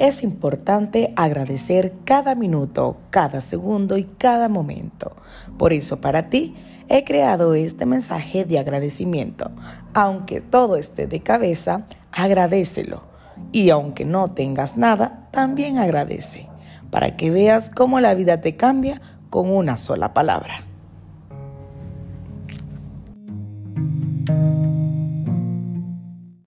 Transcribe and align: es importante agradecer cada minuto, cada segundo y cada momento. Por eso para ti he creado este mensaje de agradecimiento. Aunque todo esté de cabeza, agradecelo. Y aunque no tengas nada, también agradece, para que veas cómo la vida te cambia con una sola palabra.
es 0.00 0.22
importante 0.22 1.12
agradecer 1.14 1.92
cada 2.06 2.34
minuto, 2.34 2.96
cada 3.10 3.42
segundo 3.42 3.98
y 3.98 4.04
cada 4.04 4.48
momento. 4.48 5.14
Por 5.58 5.74
eso 5.74 6.00
para 6.00 6.30
ti 6.30 6.56
he 6.88 7.04
creado 7.04 7.52
este 7.52 7.84
mensaje 7.84 8.46
de 8.46 8.58
agradecimiento. 8.58 9.50
Aunque 9.92 10.40
todo 10.40 10.76
esté 10.76 11.06
de 11.06 11.20
cabeza, 11.20 11.84
agradecelo. 12.12 13.02
Y 13.52 13.68
aunque 13.68 14.06
no 14.06 14.30
tengas 14.30 14.78
nada, 14.78 15.28
también 15.32 15.76
agradece, 15.76 16.48
para 16.90 17.18
que 17.18 17.30
veas 17.30 17.68
cómo 17.68 18.00
la 18.00 18.14
vida 18.14 18.40
te 18.40 18.56
cambia 18.56 19.02
con 19.28 19.50
una 19.50 19.76
sola 19.76 20.14
palabra. 20.14 20.64